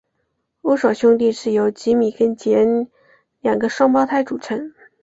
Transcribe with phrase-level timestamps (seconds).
[0.63, 2.65] 乌索兄弟是由吉米跟杰
[3.39, 4.73] 两个双胞胎组成。